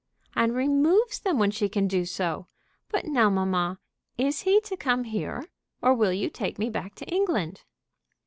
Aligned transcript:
"And 0.35 0.55
removes 0.55 1.19
them 1.19 1.37
when 1.37 1.51
she 1.51 1.69
can 1.69 1.87
do 1.87 2.05
so. 2.05 2.47
But 2.89 3.05
now, 3.05 3.29
mamma, 3.29 3.77
is 4.17 4.39
he 4.41 4.59
to 4.61 4.75
come 4.75 5.03
here, 5.03 5.45
or 5.79 5.93
will 5.93 6.11
you 6.11 6.27
take 6.27 6.57
me 6.57 6.71
back 6.71 6.95
to 6.95 7.05
England?" 7.05 7.61